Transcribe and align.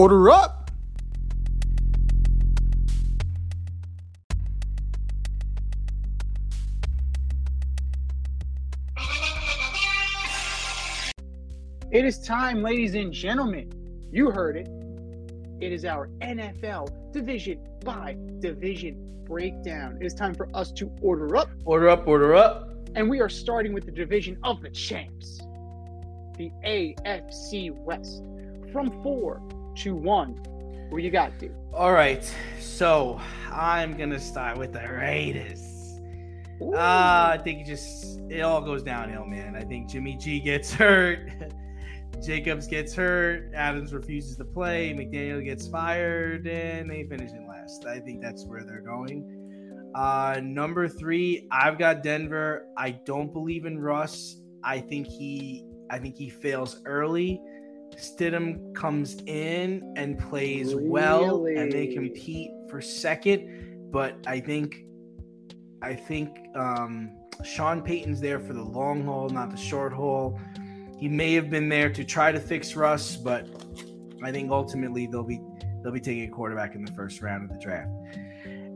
Order 0.00 0.30
up! 0.30 0.70
It 11.90 12.06
is 12.06 12.18
time, 12.20 12.62
ladies 12.62 12.94
and 12.94 13.12
gentlemen. 13.12 13.70
You 14.10 14.30
heard 14.30 14.56
it. 14.56 14.70
It 15.60 15.70
is 15.70 15.84
our 15.84 16.08
NFL 16.22 17.12
division 17.12 17.68
by 17.84 18.16
division 18.38 19.22
breakdown. 19.26 19.98
It 20.00 20.06
is 20.06 20.14
time 20.14 20.34
for 20.34 20.48
us 20.54 20.72
to 20.72 20.90
order 21.02 21.36
up, 21.36 21.50
Order 21.66 21.90
up, 21.90 22.08
order 22.08 22.34
up. 22.34 22.70
and 22.94 23.10
we 23.10 23.20
are 23.20 23.28
starting 23.28 23.74
with 23.74 23.84
the 23.84 23.92
division 23.92 24.38
of 24.44 24.62
the 24.62 24.70
champs, 24.70 25.40
the 26.38 26.50
AFC 26.64 27.70
West. 27.70 28.22
From 28.72 29.02
four 29.02 29.42
to 29.80 29.94
one. 29.94 30.34
What 30.90 31.02
you 31.02 31.10
got, 31.10 31.38
dude? 31.38 31.54
All 31.72 31.92
right, 31.92 32.22
so 32.58 33.18
I'm 33.50 33.96
gonna 33.96 34.20
start 34.20 34.58
with 34.58 34.74
the 34.74 34.80
Raiders. 34.80 35.98
Uh, 36.60 36.76
I 36.76 37.40
think 37.42 37.60
it 37.60 37.66
just 37.66 38.20
it 38.28 38.42
all 38.42 38.60
goes 38.60 38.82
downhill, 38.82 39.24
man. 39.24 39.56
I 39.56 39.62
think 39.62 39.88
Jimmy 39.88 40.16
G 40.16 40.38
gets 40.38 40.70
hurt, 40.74 41.30
Jacobs 42.22 42.66
gets 42.66 42.94
hurt, 42.94 43.52
Adams 43.54 43.94
refuses 43.94 44.36
to 44.36 44.44
play, 44.44 44.92
McDaniel 44.92 45.42
gets 45.42 45.66
fired, 45.66 46.46
and 46.46 46.90
they 46.90 47.04
finish 47.04 47.30
in 47.30 47.48
last. 47.48 47.86
I 47.86 48.00
think 48.00 48.20
that's 48.20 48.44
where 48.44 48.62
they're 48.64 48.82
going. 48.82 49.36
Uh, 49.94 50.40
number 50.42 50.88
three, 50.88 51.48
I've 51.50 51.78
got 51.78 52.02
Denver. 52.02 52.66
I 52.76 52.90
don't 52.90 53.32
believe 53.32 53.64
in 53.64 53.78
Russ. 53.78 54.36
I 54.62 54.78
think 54.80 55.06
he, 55.06 55.64
I 55.90 55.98
think 55.98 56.16
he 56.16 56.28
fails 56.28 56.82
early. 56.84 57.40
Stidham 57.96 58.74
comes 58.74 59.22
in 59.26 59.94
and 59.96 60.18
plays 60.18 60.74
well, 60.74 61.46
and 61.46 61.70
they 61.70 61.88
compete 61.88 62.50
for 62.68 62.80
second. 62.80 63.90
But 63.90 64.16
I 64.26 64.40
think, 64.40 64.84
I 65.82 65.94
think 65.94 66.38
um, 66.54 67.10
Sean 67.44 67.82
Payton's 67.82 68.20
there 68.20 68.38
for 68.38 68.52
the 68.52 68.62
long 68.62 69.04
haul, 69.04 69.28
not 69.28 69.50
the 69.50 69.56
short 69.56 69.92
haul. 69.92 70.38
He 70.98 71.08
may 71.08 71.34
have 71.34 71.50
been 71.50 71.68
there 71.68 71.90
to 71.90 72.04
try 72.04 72.30
to 72.30 72.38
fix 72.38 72.76
Russ, 72.76 73.16
but 73.16 73.48
I 74.22 74.30
think 74.30 74.50
ultimately 74.50 75.06
they'll 75.06 75.24
be 75.24 75.40
they'll 75.82 75.92
be 75.92 76.00
taking 76.00 76.24
a 76.24 76.28
quarterback 76.28 76.74
in 76.74 76.84
the 76.84 76.92
first 76.92 77.22
round 77.22 77.50
of 77.50 77.56
the 77.56 77.62
draft. 77.62 77.90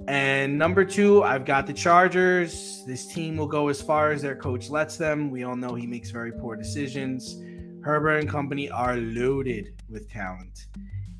And 0.06 0.58
number 0.58 0.84
two, 0.84 1.22
I've 1.22 1.44
got 1.44 1.66
the 1.66 1.72
Chargers. 1.72 2.82
This 2.86 3.06
team 3.06 3.36
will 3.36 3.46
go 3.46 3.68
as 3.68 3.80
far 3.80 4.10
as 4.10 4.20
their 4.20 4.36
coach 4.36 4.68
lets 4.68 4.96
them. 4.96 5.30
We 5.30 5.44
all 5.44 5.56
know 5.56 5.74
he 5.74 5.86
makes 5.86 6.10
very 6.10 6.32
poor 6.32 6.56
decisions. 6.56 7.40
Herbert 7.84 8.18
and 8.18 8.28
company 8.28 8.70
are 8.70 8.96
loaded 8.96 9.74
with 9.90 10.10
talent. 10.10 10.66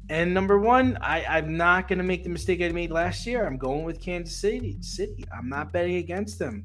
And 0.09 0.33
number 0.33 0.59
one, 0.59 0.99
I, 1.01 1.25
I'm 1.25 1.57
not 1.57 1.89
going 1.89 1.99
to 1.99 2.05
make 2.05 2.25
the 2.25 2.31
mistake 2.31 2.63
I 2.63 2.71
made 2.71 2.91
last 2.91 3.27
year. 3.27 3.47
I'm 3.47 3.57
going 3.57 3.85
with 3.85 4.01
Kansas 4.01 4.37
City. 4.37 4.79
City. 4.81 5.25
I'm 5.37 5.49
not 5.49 5.73
betting 5.73 5.97
against 5.97 6.39
them. 6.39 6.65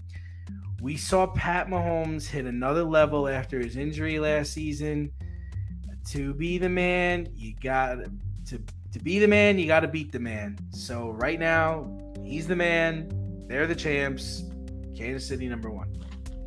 We 0.82 0.96
saw 0.96 1.28
Pat 1.28 1.68
Mahomes 1.68 2.26
hit 2.26 2.46
another 2.46 2.84
level 2.84 3.28
after 3.28 3.60
his 3.60 3.76
injury 3.76 4.20
last 4.20 4.54
season. 4.54 5.12
To 6.12 6.34
be 6.34 6.58
the 6.58 6.70
man, 6.70 7.28
you 7.36 7.54
got 7.62 7.98
to 8.48 8.62
to 8.92 9.00
be 9.00 9.20
the 9.20 9.28
man, 9.28 9.60
you 9.60 9.68
got 9.68 9.82
to 9.82 9.88
beat 9.88 10.12
the 10.12 10.20
man. 10.20 10.58
So 10.72 11.10
right 11.12 11.40
now, 11.40 11.88
he's 12.24 12.48
the 12.48 12.56
man. 12.56 13.12
They're 13.48 13.68
the 13.68 13.76
champs. 13.76 14.44
Kansas 14.96 15.28
City 15.28 15.48
number 15.48 15.70
one. 15.70 15.99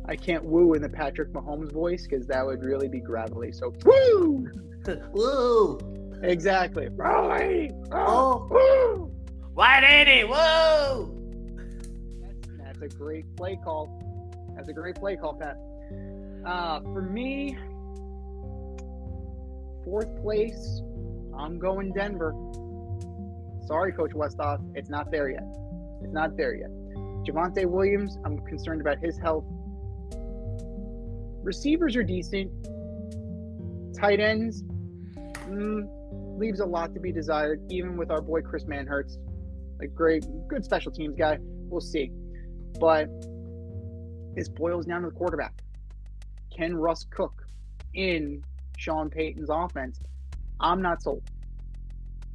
I 0.05 0.15
can't 0.15 0.43
woo 0.43 0.73
in 0.73 0.81
the 0.81 0.89
Patrick 0.89 1.31
Mahomes 1.31 1.71
voice 1.71 2.05
because 2.07 2.27
that 2.27 2.45
would 2.45 2.63
really 2.63 2.87
be 2.87 2.99
gravelly. 2.99 3.51
So 3.51 3.73
woo! 3.85 4.49
woo, 5.13 5.79
Exactly. 6.23 6.89
Rolly! 6.91 7.71
Oh. 7.91 8.47
woo! 8.49 9.11
Why 9.53 9.79
did 9.81 10.07
he? 10.07 10.23
Whoa! 10.23 11.13
That's, 12.21 12.47
that's 12.57 12.81
a 12.81 12.97
great 12.97 13.35
play 13.35 13.57
call. 13.63 13.99
That's 14.55 14.69
a 14.69 14.73
great 14.73 14.95
play 14.95 15.15
call, 15.15 15.35
Pat. 15.35 15.57
Uh, 16.45 16.81
for 16.81 17.01
me, 17.01 17.57
fourth 19.85 20.15
place, 20.21 20.81
I'm 21.37 21.59
going 21.59 21.93
Denver. 21.93 22.33
Sorry, 23.67 23.93
Coach 23.93 24.11
Westhoff, 24.11 24.59
it's 24.75 24.89
not 24.89 25.11
there 25.11 25.29
yet. 25.29 25.43
It's 26.03 26.13
not 26.13 26.35
there 26.35 26.55
yet. 26.55 26.69
Javonte 27.25 27.65
Williams, 27.65 28.17
I'm 28.25 28.39
concerned 28.39 28.81
about 28.81 28.99
his 28.99 29.17
health. 29.17 29.45
Receivers 31.43 31.95
are 31.97 32.03
decent. 32.03 32.51
Tight 33.93 34.19
ends, 34.21 34.63
mm, 35.47 35.87
leaves 36.39 36.61
a 36.61 36.65
lot 36.65 36.93
to 36.93 36.99
be 36.99 37.11
desired, 37.11 37.61
even 37.69 37.97
with 37.97 38.09
our 38.11 38.21
boy 38.21 38.41
Chris 38.41 38.63
Manhertz. 38.63 39.17
A 39.81 39.87
great, 39.87 40.25
good 40.47 40.63
special 40.63 40.91
teams 40.91 41.15
guy. 41.17 41.37
We'll 41.41 41.81
see. 41.81 42.11
But 42.79 43.09
this 44.35 44.47
boils 44.47 44.85
down 44.85 45.01
to 45.01 45.09
the 45.09 45.15
quarterback. 45.15 45.61
Can 46.55 46.75
Russ 46.75 47.05
cook 47.09 47.45
in 47.93 48.43
Sean 48.77 49.09
Payton's 49.09 49.49
offense? 49.51 49.99
I'm 50.59 50.81
not 50.81 51.01
sold. 51.01 51.23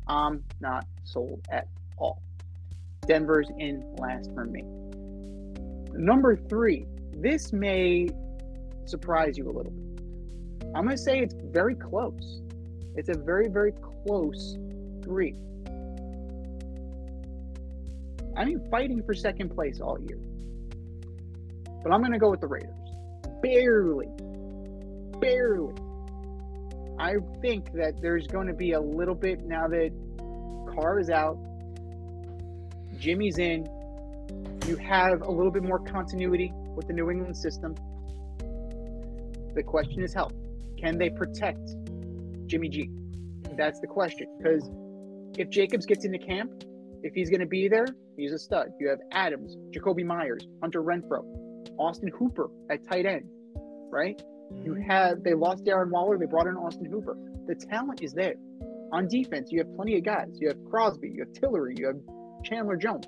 I'm 0.07 0.45
not 0.61 0.85
sold 1.05 1.47
at 1.51 1.67
all. 1.97 2.23
Denver's 3.07 3.51
in 3.59 3.95
last 3.97 4.33
for 4.35 4.45
me. 4.45 4.65
Number 5.93 6.37
three, 6.37 6.87
this 7.17 7.53
may 7.53 8.09
surprise 8.89 9.37
you 9.37 9.45
a 9.47 9.53
little 9.53 9.73
bit. 9.73 10.05
I'm 10.75 10.85
going 10.85 10.97
to 10.97 11.03
say 11.03 11.21
it's 11.21 11.35
very 11.53 11.75
close. 11.75 12.41
It's 12.95 13.09
a 13.09 13.15
very, 13.15 13.49
very 13.49 13.73
close 13.73 14.57
three. 15.03 15.35
I 18.37 18.45
mean, 18.45 18.61
fighting 18.71 19.03
for 19.03 19.15
second 19.15 19.51
place 19.51 19.81
all 19.81 19.99
year. 20.01 20.19
But 21.83 21.93
I'm 21.93 22.01
going 22.01 22.13
to 22.13 22.19
go 22.19 22.31
with 22.31 22.41
the 22.41 22.47
Raiders. 22.47 22.75
Barely. 23.43 24.09
Barely. 25.21 25.75
I 26.99 27.15
think 27.41 27.73
that 27.73 28.01
there's 28.01 28.27
going 28.27 28.49
to 28.49 28.55
be 28.55 28.73
a 28.73 28.81
little 28.81 29.15
bit 29.15 29.45
now 29.45 29.69
that 29.69 29.93
Carr 30.75 30.99
is 30.99 31.11
out, 31.11 31.39
Jimmy's 32.99 33.39
in, 33.39 33.69
you 34.67 34.77
have 34.77 35.23
a 35.23 35.31
little 35.31 35.53
bit 35.53 35.63
more 35.63 35.79
continuity 35.79 36.53
with 36.75 36.87
the 36.89 36.93
New 36.93 37.11
England 37.11 37.37
system. 37.37 37.75
The 39.55 39.63
question 39.63 40.03
is 40.03 40.15
health. 40.15 40.33
Can 40.79 40.99
they 40.99 41.11
protect 41.11 41.75
Jimmy 42.47 42.69
G? 42.69 42.91
That's 43.57 43.81
the 43.81 43.87
question. 43.87 44.27
Because 44.39 44.71
if 45.37 45.51
Jacobs 45.51 45.87
gets 45.87 46.05
into 46.05 46.19
camp, 46.19 46.65
if 47.03 47.15
he's 47.15 47.31
going 47.31 47.41
to 47.41 47.47
be 47.47 47.69
there, 47.69 47.87
he's 48.17 48.33
a 48.33 48.39
stud. 48.39 48.69
You 48.79 48.89
have 48.89 49.01
Adams, 49.13 49.57
Jakobi 49.71 50.05
Meyers, 50.05 50.47
Hunter 50.61 50.83
Renfrow, 50.83 51.25
Austin 51.79 52.11
Hooper 52.17 52.49
at 52.71 52.87
tight 52.89 53.07
end, 53.07 53.25
right? 53.91 54.21
You 54.51 54.73
mm-hmm. 54.73 54.83
have 54.83 55.23
they 55.23 55.35
lost 55.35 55.65
Darren 55.65 55.91
Waller, 55.91 56.19
they 56.19 56.27
brought 56.27 56.47
in 56.47 56.57
Austin 56.57 56.87
Hooper. 56.87 57.17
The 57.47 57.55
talent 57.55 58.03
is 58.03 58.13
there. 58.13 58.35
On 58.93 59.07
defense, 59.07 59.51
you 59.53 59.59
have 59.59 59.75
plenty 59.75 59.99
of 59.99 60.05
guys. 60.05 60.39
You 60.41 60.49
have 60.49 60.57
Crosby, 60.71 61.11
you 61.11 61.25
have 61.25 61.33
Tillery, 61.35 61.75
you 61.77 61.87
have 61.87 61.97
Chandler 62.45 62.77
Jones. 62.77 63.07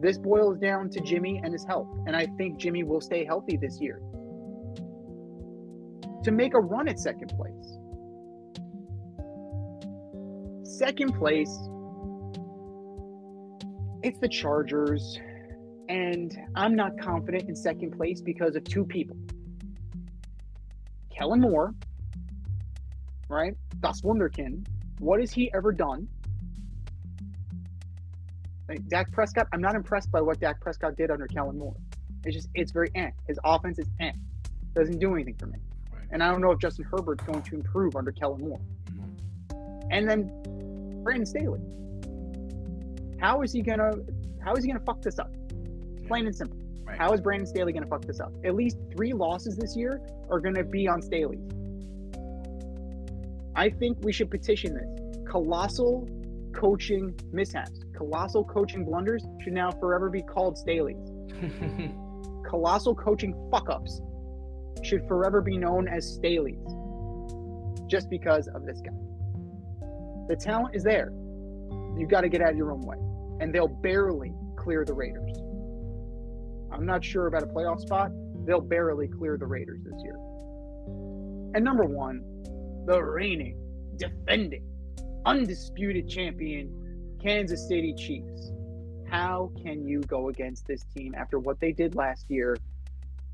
This 0.00 0.16
boils 0.18 0.58
down 0.58 0.88
to 0.90 1.00
Jimmy 1.00 1.40
and 1.42 1.52
his 1.52 1.64
health, 1.64 1.88
and 2.06 2.16
I 2.16 2.26
think 2.38 2.58
Jimmy 2.58 2.84
will 2.84 3.00
stay 3.00 3.24
healthy 3.24 3.56
this 3.56 3.80
year 3.80 4.00
to 6.24 6.30
make 6.30 6.54
a 6.54 6.60
run 6.60 6.88
at 6.88 6.98
second 6.98 7.28
place. 7.36 7.78
Second 10.64 11.14
place, 11.14 11.50
it's 14.02 14.18
the 14.18 14.28
Chargers, 14.28 15.18
and 15.88 16.38
I'm 16.54 16.74
not 16.74 16.98
confident 16.98 17.48
in 17.48 17.54
second 17.54 17.92
place 17.92 18.20
because 18.20 18.56
of 18.56 18.64
two 18.64 18.84
people. 18.84 19.16
Kellen 21.14 21.40
Moore, 21.40 21.74
right? 23.28 23.54
Das 23.80 24.00
Wunderkind. 24.02 24.66
What 25.00 25.20
has 25.20 25.32
he 25.32 25.50
ever 25.54 25.72
done? 25.72 26.08
Dak 28.88 29.10
Prescott, 29.12 29.48
I'm 29.52 29.60
not 29.60 29.74
impressed 29.74 30.10
by 30.12 30.20
what 30.20 30.38
Dak 30.40 30.60
Prescott 30.60 30.96
did 30.96 31.10
under 31.10 31.26
Kellen 31.26 31.58
Moore. 31.58 31.76
It's 32.24 32.36
just, 32.36 32.48
it's 32.54 32.72
very 32.72 32.90
eh. 32.94 33.10
His 33.26 33.38
offense 33.44 33.78
is 33.78 33.88
eh. 34.00 34.12
Doesn't 34.74 34.98
do 34.98 35.14
anything 35.14 35.34
for 35.34 35.46
me. 35.46 35.58
And 36.12 36.22
I 36.22 36.30
don't 36.30 36.40
know 36.40 36.50
if 36.50 36.58
Justin 36.58 36.84
Herbert's 36.90 37.24
going 37.24 37.42
to 37.42 37.54
improve 37.54 37.96
under 37.96 38.12
Kellen 38.12 38.40
Moore. 38.40 38.60
Mm-hmm. 38.90 39.88
And 39.90 40.08
then 40.08 41.02
Brandon 41.02 41.26
Staley. 41.26 41.60
How 43.20 43.42
is 43.42 43.52
he 43.52 43.62
gonna 43.62 43.92
how 44.42 44.54
is 44.54 44.64
he 44.64 44.70
gonna 44.70 44.84
fuck 44.84 45.02
this 45.02 45.18
up? 45.18 45.32
Plain 46.06 46.26
and 46.26 46.34
simple. 46.34 46.58
Right. 46.84 46.98
How 46.98 47.12
is 47.12 47.20
Brandon 47.20 47.46
Staley 47.46 47.72
gonna 47.72 47.86
fuck 47.86 48.04
this 48.04 48.20
up? 48.20 48.32
At 48.44 48.54
least 48.54 48.78
three 48.96 49.12
losses 49.12 49.56
this 49.56 49.76
year 49.76 50.00
are 50.30 50.40
gonna 50.40 50.64
be 50.64 50.88
on 50.88 51.02
Staley. 51.02 51.38
I 53.54 53.68
think 53.68 53.98
we 54.02 54.12
should 54.12 54.30
petition 54.30 54.74
this. 54.74 55.30
Colossal 55.30 56.08
coaching 56.54 57.14
mishaps, 57.32 57.84
colossal 57.96 58.44
coaching 58.44 58.84
blunders 58.84 59.24
should 59.42 59.52
now 59.52 59.70
forever 59.70 60.08
be 60.10 60.22
called 60.22 60.58
Staley's. 60.58 60.98
Colossal 62.48 62.94
coaching 62.96 63.34
fuck 63.50 63.68
ups 63.70 64.00
should 64.82 65.06
forever 65.06 65.40
be 65.40 65.56
known 65.56 65.88
as 65.88 66.14
Staley's. 66.14 66.58
Just 67.86 68.08
because 68.08 68.48
of 68.48 68.64
this 68.64 68.80
guy. 68.80 68.92
The 70.28 70.36
talent 70.36 70.76
is 70.76 70.84
there. 70.84 71.12
You've 71.96 72.08
got 72.08 72.20
to 72.20 72.28
get 72.28 72.40
out 72.40 72.50
of 72.50 72.56
your 72.56 72.72
own 72.72 72.82
way. 72.82 72.96
And 73.40 73.52
they'll 73.54 73.68
barely 73.68 74.32
clear 74.56 74.84
the 74.84 74.94
Raiders. 74.94 75.38
I'm 76.72 76.86
not 76.86 77.04
sure 77.04 77.26
about 77.26 77.42
a 77.42 77.46
playoff 77.46 77.80
spot. 77.80 78.12
They'll 78.46 78.60
barely 78.60 79.08
clear 79.08 79.36
the 79.36 79.46
Raiders 79.46 79.80
this 79.82 80.00
year. 80.02 80.16
And 81.54 81.64
number 81.64 81.84
one, 81.84 82.22
the 82.86 83.02
reigning, 83.02 83.58
defending, 83.96 84.64
undisputed 85.26 86.08
champion, 86.08 87.16
Kansas 87.20 87.66
City 87.66 87.92
Chiefs. 87.94 88.52
How 89.08 89.50
can 89.62 89.84
you 89.84 90.00
go 90.02 90.28
against 90.28 90.66
this 90.66 90.84
team 90.96 91.14
after 91.16 91.40
what 91.40 91.58
they 91.58 91.72
did 91.72 91.96
last 91.96 92.30
year? 92.30 92.56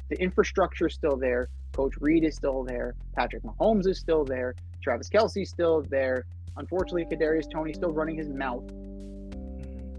The 0.08 0.20
infrastructure 0.20 0.86
is 0.86 0.94
still 0.94 1.16
there. 1.16 1.48
Coach 1.72 1.94
Reid 2.00 2.24
is 2.24 2.36
still 2.36 2.62
there. 2.62 2.94
Patrick 3.14 3.42
Mahomes 3.42 3.86
is 3.86 3.98
still 3.98 4.24
there. 4.24 4.54
Travis 4.82 5.08
Kelce's 5.08 5.50
still 5.50 5.82
there. 5.82 6.24
Unfortunately, 6.56 7.04
Kadarius 7.04 7.50
Toney's 7.50 7.76
still 7.76 7.92
running 7.92 8.16
his 8.16 8.28
mouth, 8.28 8.64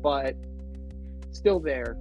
but 0.01 0.35
still 1.31 1.59
there. 1.59 1.97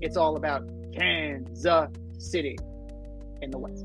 It's 0.00 0.16
all 0.16 0.36
about 0.36 0.64
Kansas 0.96 1.88
City 2.18 2.56
in 3.42 3.50
the 3.50 3.58
West. 3.58 3.84